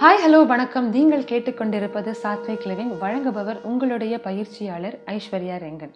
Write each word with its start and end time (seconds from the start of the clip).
Hi 0.00 0.18
hello 0.22 0.38
வணக்கம். 0.46 0.88
நீங்கள் 0.94 1.22
கேட்டுக்கொண்டிருப்பது 1.28 2.10
சாத்விக் 2.22 2.64
லிவிங் 2.70 2.90
வழங்குபவர் 3.02 3.60
உங்களுடைய 3.68 4.14
பயிற்சியாளர் 4.24 4.96
ஐஸ்வர்யா 5.12 5.56
ரெங்கன். 5.62 5.92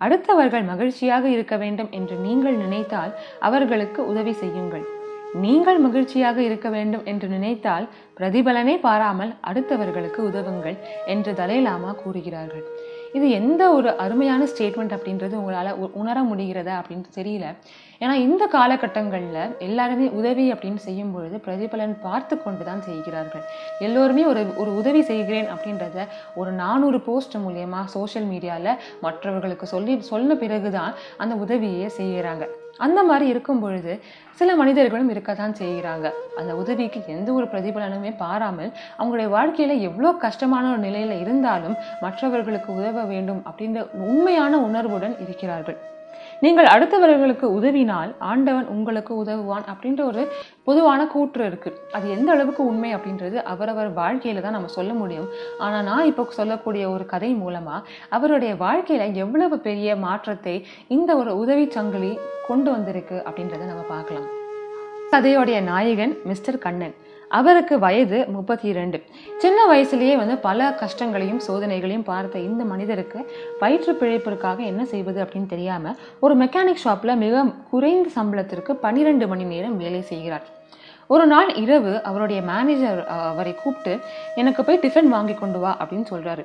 அடுத்தவர்கள் 0.00 0.64
மகிழ்ச்சியாக 0.70 1.28
இருக்க 1.34 1.56
வேண்டும் 1.56 1.90
என்று 1.98 2.16
நீங்கள் 2.24 2.56
நினைத்தால் 2.62 3.12
அவர்களுக்கு 3.48 4.00
உதவி 4.12 4.34
செய்யுங்கள். 4.40 4.84
நீங்கள் 5.44 5.78
மகிழ்ச்சியாக 5.78 6.38
இருக்க 6.48 6.68
வேண்டும் 6.68 7.04
என்று 7.12 7.28
நினைத்தால் 7.28 7.86
பிரதிபலனை 8.18 8.76
பாராமல் 8.88 9.32
அடுத்தவர்களுக்கு 9.50 10.20
உதவுங்கள் 10.30 10.76
என்று 11.06 11.34
தலைலாமா 11.42 11.92
கூறுகிறார்கள். 12.02 12.66
இது 13.18 13.26
எந்த 13.40 13.62
ஒரு 13.76 13.88
அருமையான 14.04 14.46
ஸ்டேட்மெண்ட் 14.52 14.94
அப்படின்றது 14.96 15.34
உங்களால் 15.40 15.70
உணர 16.00 16.16
முடிகிறதா 16.30 16.74
அப்படின்னு 16.80 17.06
தெரியல. 17.18 17.46
ஏன்னா 18.02 18.14
இந்த 18.26 18.44
காலகட்டங்களில் 18.54 19.52
எல்லாருமே 19.66 20.06
உதவி 20.20 20.46
அப்படின்னு 20.54 20.82
செய்யும் 20.86 21.12
பொழுது 21.14 21.38
பிரதிபலன் 21.46 21.94
பார்த்து 22.06 22.36
கொண்டு 22.42 22.64
தான் 22.70 22.82
செய்கிறார்கள். 22.88 23.44
எல்லோருமே 23.86 24.24
ஒரு 24.32 24.42
ஒரு 24.64 24.72
உதவி 24.80 25.02
செய்கிறேன் 25.12 25.48
அப்படின்றத 25.54 26.08
ஒரு 26.42 26.52
நானூறு 26.64 27.00
போஸ்ட் 27.08 27.38
மூலியமாக 27.46 27.92
சோஷியல் 27.96 28.28
மீடியாவில் 28.32 28.80
மற்றவர்களுக்கு 29.06 29.68
சொல்லி 29.76 29.96
சொன்ன 30.12 30.36
பிறகு 30.44 30.72
தான் 30.78 30.92
அந்த 31.24 31.36
உதவியை 31.46 31.90
செய்கிறாங்க. 32.00 32.46
அந்த 32.76 33.02
மாதிரி 33.02 33.26
இருக்கும் 33.28 33.60
பொழுது 33.60 34.02
சில 34.34 34.56
மனிதர்களும் 34.56 35.10
இருக்கத்தான் 35.10 35.54
செய்கிறாங்க. 35.54 36.10
அந்த 36.36 36.56
உதவிக்கு 36.56 37.00
எந்த 37.06 37.32
ஒரு 37.32 37.46
பிரதிபலனுமே 37.46 38.16
பாராமல் 38.16 38.72
அவங்களுடைய 38.98 39.28
வாழ்க்கையில் 39.28 39.80
எவ்வளோ 39.80 40.12
கஷ்டமான 40.12 40.70
ஒரு 40.70 40.78
நிலையில் 40.78 41.20
இருந்தாலும் 41.20 41.76
மற்றவர்களுக்கு 42.00 42.74
உதவ 42.74 43.02
வேண்டும் 43.02 43.42
அப்படின்ற 43.50 43.90
உண்மையான 43.92 44.58
உணர்வுடன் 44.58 45.16
இருக்கிறார்கள். 45.20 45.78
நீங்கள் 46.42 46.64
அடுத்தவர்களுக்கு 46.64 47.46
உதவினால் 47.58 48.10
ஆண்டவன் 48.18 48.66
உங்களுக்கு 48.66 49.16
உதவுவான் 49.16 49.64
அப்படின்ற 49.72 50.04
ஒரு 50.04 50.22
பொதுவான 50.64 51.06
கூற்று 51.06 51.44
இருக்குது 51.50 51.78
அது 51.92 52.10
எந்த 52.10 52.32
அளவுக்கு 52.32 52.62
உண்மை 52.64 52.94
அப்படின்றது 52.96 53.36
அவரவர் 53.42 53.92
வாழ்க்கையில் 53.92 54.42
தான் 54.42 54.56
நம்ம 54.58 54.66
சொல்ல 54.66 54.92
முடியும். 54.94 55.28
ஆனால் 55.58 55.84
நான் 55.84 56.04
இப்போ 56.04 56.24
சொல்லக்கூடிய 56.30 56.90
ஒரு 56.90 57.06
கதை 57.06 57.34
மூலமாக 57.34 57.86
அவருடைய 58.10 58.56
வாழ்க்கையில் 58.56 59.18
எவ்வளவு 59.24 59.58
பெரிய 59.58 59.96
மாற்றத்தை 59.96 60.66
இந்த 60.88 61.16
ஒரு 61.16 61.36
உதவி 61.36 61.68
சங்கிலி 61.76 62.18
கொண்டு 62.48 62.70
வந்திருக்கு 62.70 63.22
அப்படின்றத 63.26 63.66
நம்ம 63.72 63.84
பார்க்கலாம். 63.88 64.28
கதையோடைய 65.12 65.62
நாயகன் 65.62 66.14
மிஸ்டர் 66.24 66.58
கண்ணன். 66.58 66.94
அவருக்கு 67.28 67.78
வயது 67.78 68.26
முப்பத்தி 68.28 68.68
இரண்டு 68.68 69.02
சின்ன 69.38 69.66
வயசுலேயே 69.72 70.16
வந்து 70.16 70.38
பல 70.38 70.70
கஷ்டங்களையும் 70.70 71.40
சோதனைகளையும் 71.48 72.04
பார்த்த 72.04 72.38
இந்த 72.38 72.64
மனிதருக்கு 72.64 73.32
வயிற்று 73.60 73.92
பிழைப்பிற்காக 73.92 74.58
என்ன 74.58 74.84
செய்வது 74.84 75.24
அப்படின்னு 75.24 75.46
தெரியாமல் 75.46 75.96
ஒரு 76.20 76.36
மெக்கானிக் 76.36 76.82
ஷாப்பில் 76.84 77.16
மிக 77.16 77.44
குறைந்த 77.70 78.10
சம்பளத்திற்கு 78.16 78.72
பன்னிரெண்டு 78.72 79.28
மணி 79.28 79.44
நேரம் 79.44 79.76
வேலை 79.76 80.02
செய்கிறார். 80.02 80.42
ஒரு 81.06 81.26
நாள் 81.26 81.54
இரவு 81.54 82.02
அவருடைய 82.02 82.42
மேனேஜர் 82.42 83.06
அவரை 83.06 83.54
கூப்பிட்டு 83.54 83.98
எனக்கு 84.34 84.64
போய் 84.64 84.78
டிஃபன் 84.78 85.08
வாங்கி 85.08 85.34
கொண்டு 85.34 85.58
வா 85.58 85.76
அப்படின்னு 85.80 86.06
சொல்கிறாரு 86.10 86.44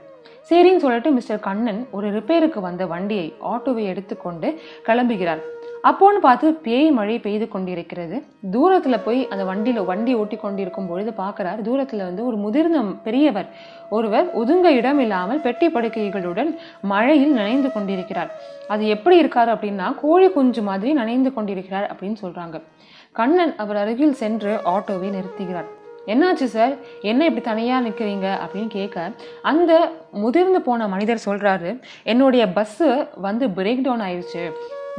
சரின்னு 0.49 0.77
சொல்லிட்டு 0.77 1.11
மிஸ்டர் 1.11 1.39
கண்ணன் 1.39 1.87
ஒரு 1.91 2.19
ரிப்பேருக்கு 2.19 2.59
வந்த 2.59 2.85
வண்டியை 2.85 3.33
ஆட்டோவை 3.41 3.83
எடுத்துக்கொண்டு 3.83 4.61
கிளம்புகிறார். 4.87 5.41
அப்போன்னு 5.83 6.19
பார்த்து 6.19 6.53
பேய் 6.53 6.91
மழை 6.91 7.19
பெய்து 7.19 7.47
கொண்டிருக்கிறது. 7.47 8.23
தூரத்தில் 8.51 9.03
போய் 9.05 9.27
அந்த 9.27 9.43
வண்டியில் 9.43 9.85
வண்டி 9.85 10.13
ஓட்டி 10.15 10.37
கொண்டிருக்கும் 10.37 10.87
பொழுது 10.87 11.11
பார்க்கறார் 11.11 11.61
தூரத்தில் 11.61 12.03
வந்து 12.03 12.25
ஒரு 12.25 12.37
முதிர்ந்த 12.37 12.79
பெரியவர். 13.03 13.47
ஒருவர் 13.89 14.27
ஒதுங்க 14.35 14.67
இடம் 14.69 14.99
இல்லாமல் 14.99 15.41
பெட்டி 15.41 15.67
படுக்கைகளுடன் 15.67 16.51
மழையில் 16.81 17.33
நனைந்து 17.33 17.71
கொண்டிருக்கிறார். 17.71 18.31
அது 18.67 18.87
எப்படி 18.87 19.17
இருக்கார் 19.17 19.49
அப்படின்னா 19.49 19.95
கோழி 20.01 20.29
குஞ்சு 20.29 20.61
மாதிரி 20.61 20.93
நனைந்து 20.93 21.33
கொண்டிருக்கிறார் 21.33 21.89
அப்படின்னு 21.93 22.19
சொல்கிறாங்க 22.21 22.61
கண்ணன் 23.11 23.53
அவர் 23.57 23.75
அருகில் 23.75 24.13
சென்று 24.13 24.59
ஆட்டோவை 24.65 25.09
நிறுத்துகிறார். 25.17 25.69
என்னாச்சு 26.07 26.43
சார்? 26.43 26.73
என்ன 27.01 27.25
இப்படி 27.25 27.41
தனியாக 27.45 27.89
நிற்கிறீங்க 27.89 28.27
அப்படின்னு 28.43 28.67
கேட்க 28.67 29.11
அந்த 29.41 29.71
முதிர்ந்து 30.11 30.61
போன 30.61 30.87
மனிதர் 30.87 31.25
சொல்கிறாரு 31.25 31.79
என்னுடைய 32.03 32.45
பஸ்ஸு 32.57 33.07
வந்து 33.21 33.47
பிரேக் 33.47 33.83
டவுன் 33.83 34.01
ஆயிடுச்சு 34.01 34.43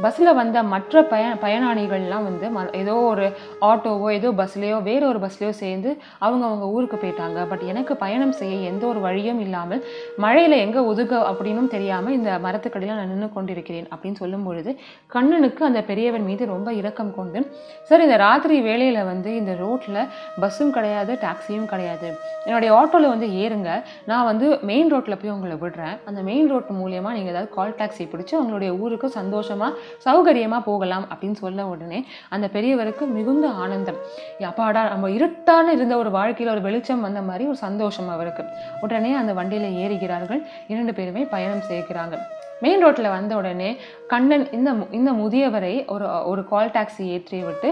பஸ்ஸில் 0.01 0.33
வந்த 0.33 0.63
மற்ற 0.63 1.03
பய 1.03 1.35
பயனாளிகள்லாம் 1.41 2.23
வந்து 2.23 2.49
ம- 2.49 2.75
ஏதோ 2.75 2.95
ஒரு 2.95 3.33
ஆட்டோவோ 3.61 4.11
ஏதோ 4.11 4.31
பஸ்லேயோ 4.31 4.83
வேறு 4.83 5.07
ஒரு 5.07 5.19
பஸ்லேயோ 5.19 5.49
சேர்ந்து 5.49 5.97
அவங்க 6.17 6.45
அவங்க 6.45 6.67
ஊருக்கு 6.67 6.97
போயிட்டாங்க. 6.97 7.45
பட் 7.49 7.59
எனக்கு 7.59 7.95
பயணம் 7.95 8.31
செய்ய 8.31 8.69
எந்த 8.69 8.85
ஒரு 8.85 8.99
வழியும் 8.99 9.39
இல்லாமல் 9.39 9.85
மழையில் 10.17 10.51
எங்கே 10.51 10.77
ஒதுக்க 10.77 11.17
அப்படின்னும் 11.17 11.67
தெரியாமல் 11.67 12.13
இந்த 12.13 12.39
மரத்துக்கடியில் 12.43 12.95
நான் 12.95 13.07
நின்று 13.07 13.33
கொண்டிருக்கிறேன் 13.33 13.87
அப்படின்னு 13.95 14.15
சொல்லும் 14.15 14.43
பொழுது 14.43 14.79
கண்ணனுக்கு 15.07 15.65
அந்த 15.65 15.81
பெரியவன் 15.81 16.23
மீது 16.23 16.45
ரொம்ப 16.45 16.73
இரக்கம் 16.73 17.15
கொண்டு 17.15 17.57
சார் 17.83 18.01
இந்த 18.01 18.15
ராத்திரி 18.15 18.61
வேளையில் 18.61 19.03
வந்து 19.03 19.35
இந்த 19.35 19.55
ரோட்டில் 19.55 20.07
பஸ்ஸும் 20.41 20.69
கிடையாது 20.69 21.17
டாக்ஸியும் 21.21 21.65
கிடையாது. 21.65 22.17
என்னுடைய 22.45 22.73
ஆட்டோவில் 22.73 23.07
வந்து 23.07 23.27
ஏறுங்க. 23.27 23.83
நான் 24.05 24.25
வந்து 24.25 24.57
மெயின் 24.61 24.89
ரோட்டில் 24.89 25.17
போய் 25.17 25.31
உங்களை 25.31 25.55
விடுறேன். 25.55 25.99
அந்த 26.05 26.21
மெயின் 26.21 26.47
ரோட் 26.47 26.65
மூலியமாக 26.69 27.11
நீங்கள் 27.11 27.33
ஏதாவது 27.33 27.49
கால் 27.49 27.75
டாக்ஸி 27.77 28.01
பிடிச்சி 28.01 28.35
உங்களுடைய 28.35 28.73
ஊருக்கு 28.73 29.09
சந்தோஷமாக 29.09 29.77
சௌகரியமாக 30.05 30.61
போகலாம் 30.63 31.07
அப்படின்னு 31.13 31.39
சொல்ல 31.43 31.65
உடனே 31.65 32.05
அந்த 32.29 32.49
பெரியவருக்கு 32.53 33.07
மிகுந்த 33.07 33.49
ஆனந்தம். 33.49 33.99
அப்பாடா 34.39 34.83
நம்ம 34.87 35.09
இருட்டான 35.09 35.71
இருந்த 35.71 35.97
ஒரு 35.97 36.11
வாழ்க்கையில் 36.11 36.53
ஒரு 36.53 36.63
வெளிச்சம் 36.63 37.01
வந்த 37.01 37.21
மாதிரி 37.21 37.45
ஒரு 37.45 37.55
சந்தோஷம் 37.55 38.09
அவருக்கு. 38.09 38.45
உடனே 38.81 39.13
அந்த 39.13 39.33
வண்டியில் 39.33 39.77
ஏறுகிறார்கள். 39.85 40.43
இரண்டு 40.67 40.93
பேருமே 40.93 41.23
பயணம் 41.23 41.67
செய்கிறாங்க 41.69 42.17
மெயின் 42.61 42.81
ரோட்டில் 42.81 43.09
வந்த 43.09 43.35
உடனே 43.35 43.77
கண்ணன் 44.07 44.51
இந்த 44.51 44.73
மு- 44.73 44.87
இந்த 44.91 45.11
முதியவரை 45.11 45.87
ஒரு 45.87 46.27
ஒரு 46.27 46.47
கால் 46.47 46.69
டாக்ஸி 46.69 47.05
ஏற்றி 47.05 47.43
விட்டு 47.43 47.69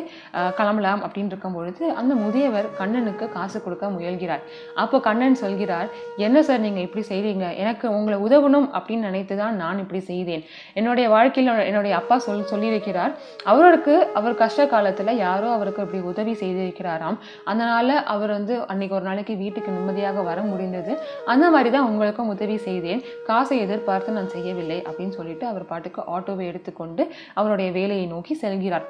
கிளம்பலாம் 0.56 1.02
அப்படின்னு 1.04 1.26
இருக்கும் 1.26 1.54
பொழுது 1.54 1.92
அந்த 1.92 2.16
முதியவர் 2.16 2.76
கண்ணனுக்கு 2.78 3.32
காசு 3.32 3.64
கொடுக்க 3.64 3.88
முயல்கிறார். 3.88 4.44
அப்போ 4.76 5.00
கண்ணன் 5.00 5.36
சொல்கிறார் 5.36 5.88
என்ன 6.18 6.44
சார் 6.44 6.60
நீங்கள் 6.60 6.84
இப்படி 6.84 7.06
செய்கிறீங்க 7.10 7.56
எனக்கு 7.56 7.92
உங்களை 7.92 8.20
உதவணும் 8.20 8.70
அப்படின்னு 8.74 9.00
நினைத்து 9.00 9.38
தான் 9.38 9.56
நான் 9.56 9.78
இப்படி 9.78 10.02
செய்தேன். 10.02 10.44
என்னுடைய 10.74 11.10
வாழ்க்கையில் 11.10 11.58
என்னுடைய 11.58 11.96
அப்பா 11.96 12.18
சொல் 12.18 12.48
சொல்லியிருக்கிறார் 12.54 13.14
அவருக்கு 13.44 14.08
அவர் 14.14 14.36
கஷ்ட 14.36 14.68
காலத்தில் 14.68 15.18
யாரோ 15.18 15.52
அவருக்கு 15.52 15.82
இப்படி 15.82 16.04
உதவி 16.04 16.32
செய்திருக்கிறாராம். 16.32 17.18
அதனால் 17.46 18.04
அவர் 18.04 18.30
வந்து 18.30 18.68
அன்னைக்கு 18.68 18.96
ஒரு 18.96 19.06
நாளைக்கு 19.06 19.36
வீட்டுக்கு 19.36 19.72
நிம்மதியாக 19.72 20.22
வர 20.22 20.42
முடிந்தது. 20.42 20.98
அந்த 21.26 21.50
மாதிரி 21.50 21.70
தான் 21.70 21.88
உங்களுக்கும் 21.88 22.28
உதவி 22.28 22.58
செய்தேன். 22.58 23.04
காசை 23.26 23.58
எதிர்பார்த்து 23.60 24.12
நான் 24.12 24.30
செய்யவில்லை. 24.30 24.79
அப்படின்னு 24.88 25.18
சொல்லிட்டு 25.20 25.48
அவர் 25.52 25.70
பாட்டுக்கு 25.74 26.02
ஆட்டோவை 26.16 26.48
எடுத்துக்கொண்டு 26.54 27.06
அவருடைய 27.34 27.72
வேலையை 27.78 28.08
நோக்கி 28.16 28.36
செல்கிறார். 28.42 28.88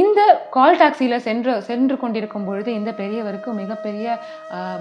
இந்த 0.00 0.20
கால் 0.54 0.78
டாக்ஸியில் 0.80 1.22
சென்று 1.26 1.52
சென்று 1.68 1.94
கொண்டிருக்கும் 2.00 2.44
பொழுது 2.48 2.70
இந்த 2.78 2.90
பெரியவருக்கு 2.98 3.50
மிகப்பெரிய 3.60 4.16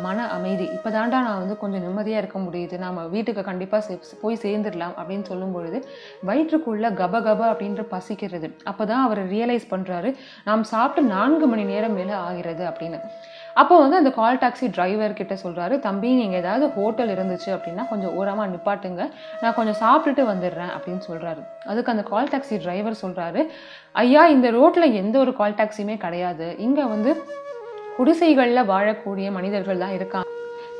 மன 0.06 0.26
அமைதி. 0.38 0.66
இப்போதாண்டா 0.78 1.20
நான் 1.28 1.40
வந்து 1.44 1.56
கொஞ்சம் 1.62 1.84
நிம்மதியாக 1.86 2.22
இருக்க 2.24 2.40
முடியுது. 2.48 2.78
நாம 2.86 3.06
வீட்டுக்கு 3.14 3.44
கண்டிப்பாக 3.50 3.98
போய் 4.24 4.42
சேர்ந்துடலாம் 4.42 4.98
அப்படின்னு 5.00 5.30
சொல்லும் 5.32 5.56
பொழுது 5.56 5.80
வயிற்றுக்குள்ள 6.30 6.92
கப 7.02 7.22
கப 7.28 7.42
அப்படின்ற 7.52 7.86
பசிக்கிறது. 7.94 8.50
அப்பதான் 8.72 9.06
அவர் 9.08 9.22
ரியலைஸ் 9.36 9.72
பண்றாரு 9.72 10.12
நாம் 10.50 10.70
சாப்பிட்டு 10.74 11.10
நான்கு 11.16 11.48
மணி 11.54 11.66
நேரம் 11.74 11.98
மேலே 12.00 12.16
ஆகிறது 12.28 12.66
அப்படின்னு. 12.72 13.02
அப்போ 13.62 13.76
வந்து 13.84 13.98
அந்த 14.00 14.12
கால் 14.18 14.40
டாக்ஸி 14.42 14.68
டிரைவர் 14.76 15.18
கிட்ட 15.20 15.36
சொல்கிறாரு 15.44 15.76
தம்பி 15.86 16.10
நீங்கள் 16.20 16.40
ஏதாவது 16.42 16.66
ஹோட்டல் 16.76 17.12
இருந்துச்சு 17.16 17.50
அப்படின்னா 17.56 17.84
கொஞ்சம் 17.92 18.14
ஓரமாக 18.20 18.48
நிப்பாட்டுங்க. 18.54 19.04
நான் 19.42 19.58
கொஞ்சம் 19.60 19.80
சாப்பிட்டுட்டு 19.84 20.26
வந்துடுறேன் 20.32 20.72
அப்படின்னு 20.76 21.04
சொல்கிறாரு 21.10 21.44
அதுக்கு 21.72 21.94
அந்த 21.96 22.06
கால் 22.12 22.32
டாக்ஸி 22.34 22.58
டிரைவர் 22.66 23.02
சொல்கிறாரு 23.04 23.44
ஐயா 24.04 24.24
இந்த 24.36 24.50
ரோட்டில் 24.60 24.98
எந்த 25.02 25.18
ஒரு 25.26 25.34
கால் 25.42 25.60
டாக்ஸியுமே 25.62 25.98
கிடையாது. 26.06 26.48
இங்கே 26.68 26.86
வந்து 26.94 27.14
குடிசைகளில் 28.00 28.70
வாழக்கூடிய 28.74 29.28
மனிதர்கள் 29.40 29.84
தான் 29.86 29.98
இருக்காங்க. 30.00 30.26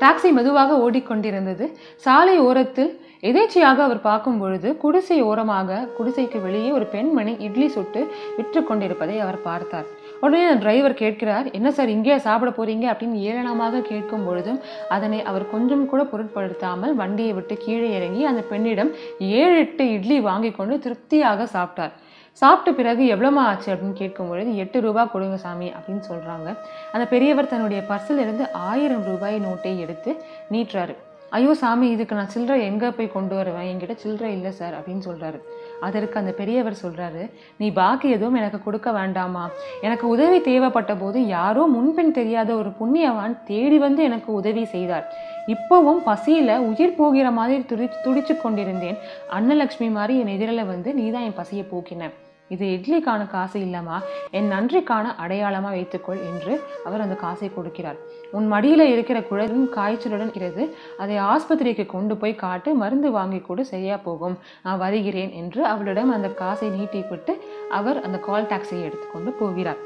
டாக்ஸி 0.02 0.30
மெதுவாக 0.38 0.72
ஓடிக்கொண்டிருந்தது. 0.84 1.66
சாலை 2.06 2.36
ஓரத்தில் 2.48 2.90
எதேச்சையாக 3.28 3.78
அவர் 3.86 4.00
பார்க்கும் 4.08 4.36
பொழுது 4.40 4.68
குடிசை 4.82 5.16
ஓரமாக 5.28 5.78
குடிசைக்கு 5.96 6.38
வெளியே 6.44 6.68
ஒரு 6.76 6.86
பெண்மணி 6.92 7.32
இட்லி 7.46 7.68
சுட்டு 7.76 8.00
விற்று 8.36 8.60
கொண்டிருப்பதை 8.68 9.16
அவர் 9.24 9.38
பார்த்தார். 9.46 9.88
உடனே 10.24 10.46
டிரைவர் 10.62 10.94
கேட்கிறார் 11.00 11.46
என்ன 11.56 11.68
சார் 11.76 11.94
இங்கே 11.94 12.18
சாப்பிட 12.26 12.50
போறீங்க? 12.58 12.86
அப்படின்னு 12.92 13.18
ஏளனமாக 13.30 13.82
கேட்கும் 13.90 14.26
பொழுதும் 14.28 14.60
அதனை 14.96 15.18
அவர் 15.30 15.44
கொஞ்சம் 15.54 15.84
கூட 15.92 16.02
பொருட்படுத்தாமல் 16.12 16.94
வண்டியை 17.02 17.32
விட்டு 17.38 17.56
கீழே 17.64 17.88
இறங்கி 17.98 18.24
அந்த 18.30 18.42
பெண்ணிடம் 18.52 18.92
ஏழு 19.40 19.56
எட்டு 19.64 19.86
இட்லி 19.96 20.18
வாங்கி 20.30 20.52
கொண்டு 20.60 20.76
திருப்தியாக 20.86 21.48
சாப்பிட்டார். 21.56 21.94
சாப்பிட்ட 22.32 22.72
பிறகு 22.72 23.02
எவ்வளோமா 23.16 23.42
ஆச்சு 23.50 23.74
அப்படின்னு 23.74 23.92
கேட்கும் 23.92 24.28
பொழுது 24.28 24.56
எட்டு 24.56 24.80
ரூபா 24.80 25.04
கொடுங்க 25.04 25.36
சாமி 25.36 25.72
அப்படின்னு 25.78 26.04
சொல்கிறாங்க 26.10 26.48
அந்த 26.92 27.06
பெரியவர் 27.06 27.52
தன்னுடைய 27.52 27.82
பர்சிலிருந்து 27.88 28.46
ஆயிரம் 28.52 29.04
ரூபாய் 29.04 29.38
நோட்டை 29.46 29.78
எடுத்து 29.78 30.24
நீட்டுறாரு. 30.50 30.96
ஐயோ 31.36 31.52
சாமி 31.60 31.86
இதுக்கு 31.94 32.14
நான் 32.18 32.30
சில்லறை 32.34 32.60
எங்கே 32.68 32.88
போய் 32.96 33.08
கொண்டு 33.14 33.34
வருவேன்? 33.38 33.66
என்கிட்ட 33.70 33.94
சில்லறை 34.02 34.30
இல்லை 34.36 34.50
சார் 34.58 34.74
அப்படின்னு 34.78 35.02
சொல்கிறாரு 35.08 35.38
அதற்கு 35.86 36.16
அந்த 36.20 36.32
பெரியவர் 36.38 36.76
சொல்கிறாரு 36.82 37.22
நீ 37.60 37.66
பாக்கி 37.78 38.08
எதுவும் 38.16 38.38
எனக்கு 38.40 38.58
கொடுக்க 38.66 38.92
வேண்டாமா? 38.98 39.44
எனக்கு 39.86 40.04
உதவி 40.14 40.38
தேவைப்பட்ட 40.48 40.94
போது 41.02 41.18
யாரோ 41.26 41.64
முன்பின் 41.74 42.16
தெரியாத 42.20 42.50
ஒரு 42.60 42.72
புண்ணியவான் 42.80 43.36
தேடி 43.50 43.78
வந்து 43.86 44.02
எனக்கு 44.10 44.30
உதவி 44.40 44.64
செய்தார். 44.74 45.06
இப்போவும் 45.54 46.00
பசியில் 46.08 46.54
உயிர் 46.70 46.98
போகிற 47.00 47.30
மாதிரி 47.40 47.60
துடி 47.72 47.88
துடிச்சு 48.06 48.36
கொண்டிருந்தேன். 48.44 48.98
அன்னலக்ஷ்மி 49.38 49.90
மாதிரி 49.98 50.16
என் 50.22 50.34
எதிரில் 50.36 50.70
வந்து 50.72 50.92
நீ 51.00 51.06
தான் 51.10 51.28
என் 51.28 51.38
பசியை 51.42 51.66
போக்கின. 51.74 52.10
இது 52.54 52.64
இட்லிக்கான 52.76 53.22
காசு 53.34 53.58
இல்லைம்மா 53.66 53.96
என் 54.38 54.48
நன்றிக்கான 54.52 55.14
அடையாளமாக 55.22 55.74
வைத்துக்கொள் 55.76 56.20
என்று 56.30 56.52
அவர் 56.86 57.04
அந்த 57.04 57.16
காசை 57.24 57.50
கொடுக்கிறார். 57.56 57.98
உன் 58.36 58.46
மடியில் 58.52 58.84
இருக்கிற 58.94 59.18
குழலும் 59.30 59.66
காய்ச்சலுடன் 59.76 60.32
இருக்கிறது 60.32 60.64
அதை 61.02 61.16
ஆஸ்பத்திரிக்கு 61.32 61.86
கொண்டு 61.86 62.16
போய் 62.16 62.40
காட்டு 62.44 62.72
மருந்து 62.82 63.10
வாங்கி 63.18 63.40
கூட 63.40 63.62
சரியா 63.72 63.96
போகும். 64.08 64.38
நான் 64.64 64.82
வருகிறேன் 64.84 65.32
என்று 65.42 65.62
அவளிடம் 65.72 66.14
அந்த 66.16 66.30
காசை 66.42 66.70
நீட்டிவிட்டு 66.70 67.34
அவர் 67.78 68.00
அந்த 68.08 68.18
கால் 68.28 68.50
டாக்ஸியை 68.52 68.82
எடுத்துக்கொண்டு 68.88 69.32
போகிறார். 69.40 69.80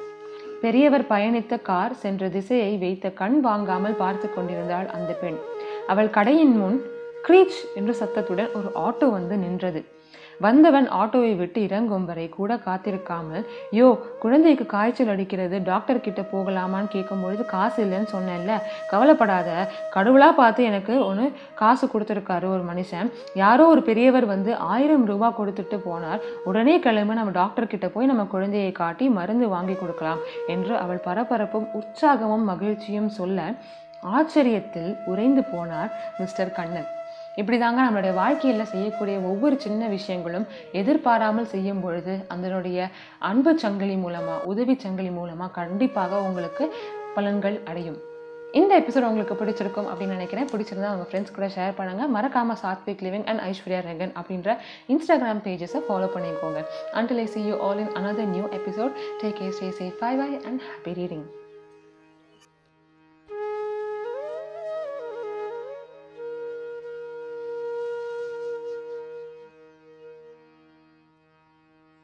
பெரியவர் 0.65 1.05
பயணித்த 1.12 1.55
கார் 1.69 1.94
சென்ற 2.03 2.29
திசையை 2.29 2.73
வைத்த 2.82 3.06
கண் 3.20 3.38
வாங்காமல் 3.47 4.00
பார்த்து 4.03 4.26
கொண்டிருந்தாள் 4.35 4.88
அந்த 4.97 5.12
பெண். 5.23 5.38
அவள் 5.93 6.11
கடையின் 6.17 6.55
முன் 6.61 6.79
கிரீச் 7.26 7.58
என்ற 7.79 7.93
சத்தத்துடன் 8.03 8.55
ஒரு 8.58 8.69
ஆட்டோ 8.87 9.08
வந்து 9.11 9.37
நின்றது. 9.37 9.81
வந்தவன் 10.44 10.87
ஆட்டோவை 11.00 11.33
விட்டு 11.41 11.59
இறங்கும் 11.69 12.06
வரை 12.11 12.27
கூட 12.37 12.53
காத்திருக்காமல் 12.67 13.44
யோ 13.79 13.89
குழந்தைக்கு 14.23 14.65
காய்ச்சல் 14.75 15.12
அடிக்கிறது 15.15 15.56
டாக்டர் 15.71 16.03
கிட்ட 16.06 16.21
போகலாமான்னு 16.33 16.93
கேட்கும்பொழுது 16.94 17.43
காசு 17.55 17.79
இல்லைன்னு 17.85 18.09
சொன்னேன்ல. 18.15 18.55
கவலைப்படாத. 18.93 19.49
கடவுளாக 19.97 20.35
பார்த்து 20.41 20.69
எனக்கு 20.71 20.94
ஒன்று 21.09 21.27
காசு 21.62 21.87
கொடுத்துருக்காரு 21.93 22.49
ஒரு 22.55 22.65
மனுஷன். 22.71 23.11
யாரோ 23.43 23.67
ஒரு 23.75 23.85
பெரியவர் 23.91 24.27
வந்து 24.35 24.50
ஆயிரம் 24.75 25.06
ரூபாய் 25.12 25.37
கொடுத்துட்டு 25.41 25.79
போனார். 25.89 26.23
உடனே 26.50 26.77
கிளம்பி 26.87 27.19
நம்ம 27.21 27.37
டாக்டர் 27.41 27.71
கிட்ட 27.75 27.89
போய் 27.94 28.11
நம்ம 28.12 28.27
குழந்தையை 28.35 28.73
காட்டி 28.83 29.09
மருந்து 29.19 29.49
வாங்கி 29.55 29.77
கொடுக்கலாம் 29.83 30.23
என்று 30.55 30.75
அவள் 30.85 31.05
பரபரப்பும் 31.09 31.71
உற்சாகமும் 31.81 32.49
மகிழ்ச்சியும் 32.53 33.12
சொல்ல 33.21 33.39
ஆச்சரியத்தில் 34.17 34.91
உறைந்து 35.11 35.43
போனார் 35.53 35.91
மிஸ்டர் 36.21 36.56
கண்ணன். 36.59 36.89
இப்படி 37.41 37.59
தாங்க 37.59 37.81
நம்மளுடைய 37.82 38.14
வாழ்க்கையில் 38.14 38.70
செய்யக்கூடிய 38.73 39.19
ஒவ்வொரு 39.31 39.56
சின்ன 39.61 39.88
விஷயங்களும் 39.88 40.47
எதிர்பாராமல் 40.81 41.50
செய்யும் 41.55 41.81
பொழுது 41.81 42.14
அதனுடைய 42.29 42.88
அன்பு 43.19 43.59
சங்கிலி 43.59 43.97
மூலமாக 43.97 44.44
உதவி 44.44 44.76
சங்கிலி 44.85 45.11
மூலமாக 45.11 45.55
கண்டிப்பாக 45.61 46.23
உங்களுக்கு 46.29 46.67
பலன்கள் 47.17 47.59
அடையும். 47.70 48.00
இந்த 48.61 48.73
எபிசோட் 48.81 49.06
உங்களுக்கு 49.11 49.35
பிடிச்சிருக்கும் 49.41 49.88
அப்படின்னு 49.91 50.17
நினைக்கிறேன். 50.19 50.49
பிடிச்சிருந்தா 50.53 50.93
உங்கள் 50.94 51.09
ஃப்ரெண்ட்ஸ் 51.11 51.35
கூட 51.37 51.47
ஷேர் 51.56 51.76
பண்ணுங்கள் 51.79 52.12
மறக்காம 52.17 52.56
சாத்விக் 52.62 53.05
லிவிங் 53.06 53.26
அண்ட் 53.26 53.43
ஐஸ்வர்யா 53.50 53.81
ரெங்கன் 53.88 54.15
அப்படின்ற 54.20 54.58
இன்ஸ்டாகிராம் 54.94 55.44
பேஜஸை 55.47 55.82
ஃபாலோ 55.88 56.08
பண்ணிக்கோங்க. 56.17 56.62
Until 57.00 57.23
I 57.26 57.26
see 57.26 57.43
you 57.50 57.58
all 57.69 57.79
in 57.79 57.94
another 58.00 58.32
new 58.37 58.44
episode 58.61 58.99
take 59.23 59.41
a 59.47 59.50
stay 59.58 59.70
safe 59.81 59.97
bye 59.99 60.17
bye 60.23 60.31
and 60.49 60.61
happy 60.70 60.94
reading 61.00 61.42